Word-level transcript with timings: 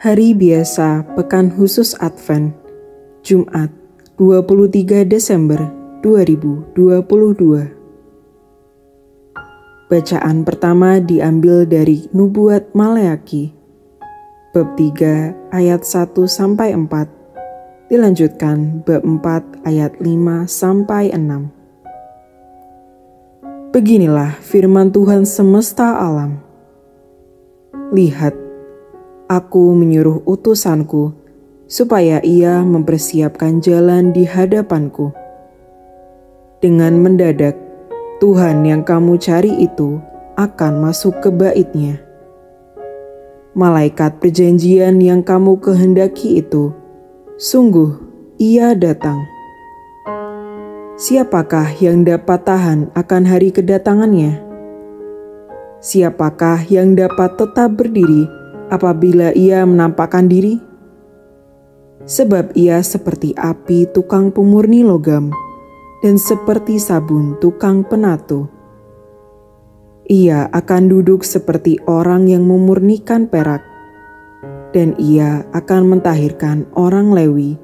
Hari 0.00 0.32
biasa 0.32 1.12
Pekan 1.12 1.52
Khusus 1.52 1.92
Advent 2.00 2.56
Jumat 3.20 3.68
23 4.16 5.04
Desember 5.04 5.60
2022 6.00 6.72
Bacaan 9.92 10.36
pertama 10.48 11.04
diambil 11.04 11.68
dari 11.68 12.08
Nubuat 12.16 12.72
Maleaki 12.72 13.52
bab 14.56 14.72
3 14.72 15.52
ayat 15.52 15.84
1 15.84 16.16
sampai 16.24 16.72
4 16.72 17.92
dilanjutkan 17.92 18.80
bab 18.80 19.04
4 19.04 19.68
ayat 19.68 20.00
5 20.00 20.48
sampai 20.48 21.12
6 21.12 23.76
Beginilah 23.76 24.40
firman 24.40 24.96
Tuhan 24.96 25.28
semesta 25.28 26.00
alam. 26.00 26.40
Lihat 27.92 28.49
aku 29.30 29.78
menyuruh 29.78 30.26
utusanku 30.26 31.14
supaya 31.70 32.18
ia 32.26 32.66
mempersiapkan 32.66 33.62
jalan 33.62 34.10
di 34.10 34.26
hadapanku. 34.26 35.14
Dengan 36.58 36.98
mendadak, 36.98 37.54
Tuhan 38.18 38.66
yang 38.66 38.82
kamu 38.82 39.22
cari 39.22 39.54
itu 39.62 40.02
akan 40.34 40.82
masuk 40.82 41.22
ke 41.22 41.30
baitnya. 41.30 42.02
Malaikat 43.54 44.18
perjanjian 44.18 44.98
yang 44.98 45.22
kamu 45.22 45.62
kehendaki 45.62 46.42
itu, 46.42 46.74
sungguh 47.38 48.02
ia 48.34 48.74
datang. 48.74 49.22
Siapakah 51.00 51.70
yang 51.80 52.02
dapat 52.04 52.44
tahan 52.44 52.92
akan 52.92 53.22
hari 53.24 53.54
kedatangannya? 53.54 54.42
Siapakah 55.80 56.60
yang 56.68 56.92
dapat 56.92 57.40
tetap 57.40 57.72
berdiri 57.72 58.39
apabila 58.70 59.34
ia 59.34 59.66
menampakkan 59.66 60.30
diri? 60.30 60.56
Sebab 62.06 62.56
ia 62.56 62.80
seperti 62.80 63.36
api 63.36 63.90
tukang 63.92 64.32
pemurni 64.32 64.80
logam 64.80 65.28
dan 66.00 66.16
seperti 66.16 66.80
sabun 66.80 67.36
tukang 67.44 67.84
penatu. 67.84 68.48
Ia 70.10 70.48
akan 70.50 70.90
duduk 70.90 71.22
seperti 71.22 71.78
orang 71.86 72.26
yang 72.26 72.42
memurnikan 72.42 73.30
perak, 73.30 73.62
dan 74.74 74.98
ia 74.98 75.46
akan 75.54 75.86
mentahirkan 75.86 76.66
orang 76.74 77.14
Lewi, 77.14 77.54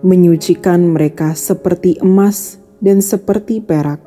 menyucikan 0.00 0.88
mereka 0.88 1.36
seperti 1.36 2.00
emas 2.00 2.56
dan 2.80 3.04
seperti 3.04 3.60
perak, 3.60 4.00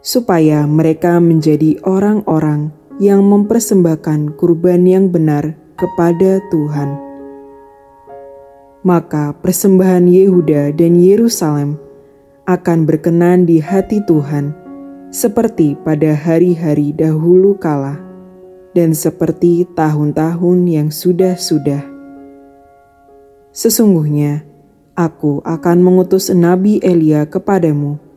supaya 0.00 0.64
mereka 0.64 1.20
menjadi 1.20 1.76
orang-orang 1.84 2.72
yang 3.00 3.24
mempersembahkan 3.24 4.36
kurban 4.36 4.84
yang 4.84 5.08
benar 5.08 5.56
kepada 5.80 6.36
Tuhan. 6.52 7.00
Maka 8.84 9.32
persembahan 9.40 10.04
Yehuda 10.04 10.76
dan 10.76 11.00
Yerusalem 11.00 11.80
akan 12.44 12.84
berkenan 12.84 13.48
di 13.48 13.56
hati 13.56 14.04
Tuhan, 14.04 14.52
seperti 15.08 15.80
pada 15.80 16.12
hari-hari 16.12 16.92
dahulu 16.92 17.56
kala, 17.56 17.96
dan 18.76 18.92
seperti 18.92 19.64
tahun-tahun 19.72 20.58
yang 20.68 20.88
sudah-sudah. 20.92 21.80
Sesungguhnya, 23.56 24.44
aku 24.92 25.40
akan 25.48 25.80
mengutus 25.80 26.28
Nabi 26.28 26.84
Elia 26.84 27.24
kepadamu 27.24 28.10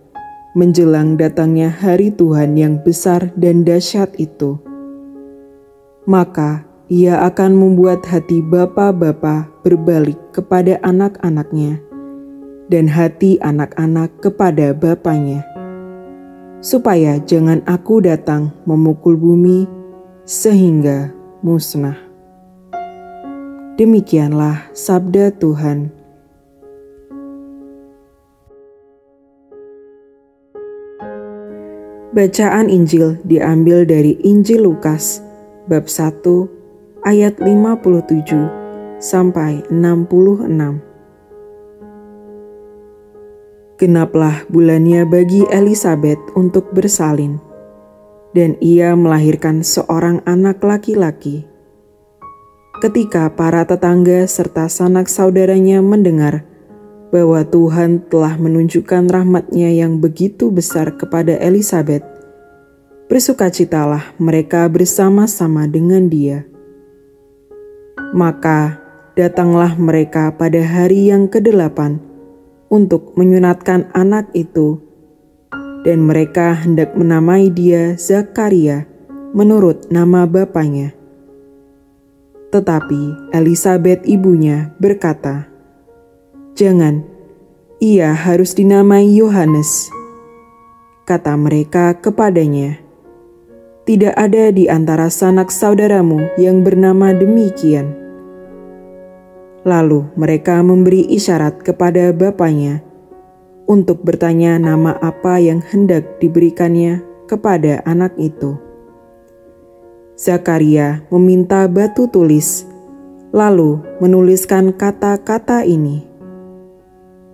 menjelang 0.54 1.18
datangnya 1.18 1.74
hari 1.74 2.14
Tuhan 2.14 2.54
yang 2.54 2.78
besar 2.86 3.34
dan 3.34 3.66
dahsyat 3.66 4.14
itu 4.22 4.62
maka 6.04 6.68
ia 6.92 7.24
akan 7.24 7.56
membuat 7.56 8.04
hati 8.06 8.44
bapa-bapa 8.44 9.48
berbalik 9.64 10.20
kepada 10.36 10.76
anak-anaknya, 10.84 11.80
dan 12.68 12.92
hati 12.92 13.40
anak-anak 13.40 14.12
kepada 14.20 14.76
bapaknya, 14.76 15.48
supaya 16.60 17.18
jangan 17.24 17.64
aku 17.64 18.04
datang 18.04 18.52
memukul 18.68 19.16
bumi 19.16 19.66
sehingga 20.28 21.12
musnah. 21.40 21.98
Demikianlah 23.74 24.70
sabda 24.76 25.34
Tuhan. 25.40 25.90
Bacaan 32.14 32.70
Injil 32.70 33.18
diambil 33.26 33.90
dari 33.90 34.14
Injil 34.22 34.70
Lukas 34.70 35.23
bab 35.64 35.88
1 35.88 37.08
ayat 37.08 37.40
57 37.40 39.00
sampai 39.00 39.64
66. 39.72 40.84
Genaplah 43.80 44.44
bulannya 44.52 45.08
bagi 45.08 45.48
Elizabeth 45.48 46.20
untuk 46.36 46.72
bersalin, 46.76 47.40
dan 48.36 48.60
ia 48.60 48.92
melahirkan 48.96 49.64
seorang 49.64 50.20
anak 50.28 50.60
laki-laki. 50.60 51.48
Ketika 52.84 53.32
para 53.32 53.64
tetangga 53.64 54.28
serta 54.28 54.68
sanak 54.68 55.08
saudaranya 55.08 55.80
mendengar 55.80 56.44
bahwa 57.08 57.40
Tuhan 57.48 58.04
telah 58.12 58.36
menunjukkan 58.36 59.08
rahmatnya 59.08 59.72
yang 59.72 60.04
begitu 60.04 60.52
besar 60.52 61.00
kepada 61.00 61.40
Elizabeth, 61.40 62.13
bersukacitalah 63.12 64.16
mereka 64.20 64.68
bersama-sama 64.72 65.68
dengan 65.68 66.08
dia. 66.08 66.48
Maka 68.14 68.80
datanglah 69.14 69.78
mereka 69.78 70.34
pada 70.34 70.62
hari 70.62 71.10
yang 71.10 71.30
kedelapan 71.30 72.02
untuk 72.74 73.14
menyunatkan 73.14 73.90
anak 73.94 74.30
itu, 74.34 74.82
dan 75.86 76.02
mereka 76.06 76.58
hendak 76.58 76.98
menamai 76.98 77.54
dia 77.54 77.94
Zakaria 78.00 78.90
menurut 79.34 79.90
nama 79.94 80.26
bapaknya. 80.26 80.94
Tetapi 82.54 83.34
Elizabeth 83.34 84.06
ibunya 84.06 84.78
berkata, 84.78 85.50
"Jangan, 86.54 87.02
ia 87.82 88.14
harus 88.14 88.54
dinamai 88.54 89.10
Yohanes." 89.10 89.90
Kata 91.10 91.34
mereka 91.34 91.98
kepadanya, 91.98 92.83
tidak 93.84 94.16
ada 94.16 94.48
di 94.56 94.72
antara 94.72 95.12
sanak 95.12 95.52
saudaramu 95.52 96.24
yang 96.40 96.64
bernama 96.64 97.12
demikian. 97.12 97.92
Lalu 99.68 100.08
mereka 100.16 100.64
memberi 100.64 101.04
isyarat 101.12 101.60
kepada 101.64 102.16
bapaknya 102.16 102.80
untuk 103.68 104.00
bertanya 104.04 104.56
nama 104.56 104.96
apa 105.04 105.40
yang 105.40 105.60
hendak 105.60 106.20
diberikannya 106.24 107.04
kepada 107.28 107.84
anak 107.84 108.16
itu. 108.16 108.56
Zakaria 110.16 111.04
meminta 111.12 111.68
batu 111.68 112.08
tulis, 112.08 112.64
lalu 113.36 113.84
menuliskan 114.00 114.72
kata-kata 114.72 115.68
ini. 115.68 116.08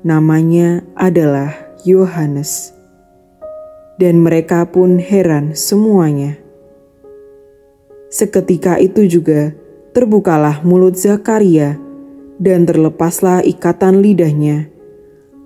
Namanya 0.01 0.81
adalah 0.97 1.53
Yohanes 1.85 2.78
dan 3.99 4.23
mereka 4.23 4.63
pun 4.63 4.95
heran 4.95 5.51
semuanya. 5.51 6.39
Seketika 8.07 8.79
itu 8.79 9.03
juga 9.05 9.51
terbukalah 9.91 10.63
mulut 10.63 10.95
Zakaria 10.95 11.75
dan 12.39 12.63
terlepaslah 12.63 13.43
ikatan 13.43 13.99
lidahnya. 13.99 14.71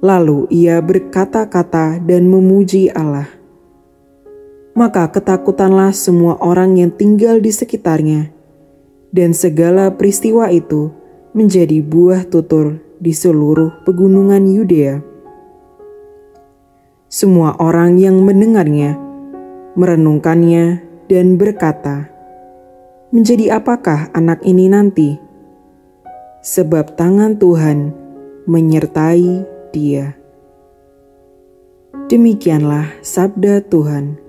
Lalu 0.06 0.46
ia 0.54 0.78
berkata-kata 0.80 1.98
dan 1.98 2.30
memuji 2.30 2.94
Allah. 2.94 3.28
Maka 4.78 5.10
ketakutanlah 5.10 5.90
semua 5.92 6.38
orang 6.38 6.78
yang 6.78 6.92
tinggal 6.94 7.42
di 7.42 7.50
sekitarnya, 7.50 8.30
dan 9.10 9.34
segala 9.34 9.94
peristiwa 9.94 10.50
itu 10.54 10.94
menjadi 11.34 11.82
buah 11.82 12.26
tutur 12.30 12.82
di 13.02 13.14
seluruh 13.14 13.86
pegunungan 13.86 14.44
Yudea 14.46 15.13
semua 17.14 17.54
orang 17.62 18.02
yang 18.02 18.26
mendengarnya 18.26 18.98
merenungkannya 19.78 20.82
dan 21.06 21.38
berkata, 21.38 22.10
"Menjadi 23.14 23.62
apakah 23.62 24.10
anak 24.18 24.42
ini 24.42 24.66
nanti?" 24.66 25.22
Sebab 26.42 26.98
tangan 26.98 27.38
Tuhan 27.38 27.94
menyertai 28.50 29.46
dia. 29.70 30.18
Demikianlah 32.10 32.90
sabda 33.06 33.62
Tuhan. 33.62 34.23